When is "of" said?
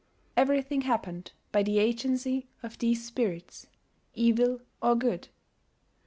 2.63-2.75